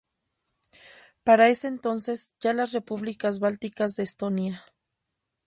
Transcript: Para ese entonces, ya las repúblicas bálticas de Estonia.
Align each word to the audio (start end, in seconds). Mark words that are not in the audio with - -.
Para 1.23 1.49
ese 1.49 1.67
entonces, 1.67 2.33
ya 2.39 2.53
las 2.53 2.71
repúblicas 2.71 3.39
bálticas 3.39 3.95
de 3.95 4.01
Estonia. 4.01 4.65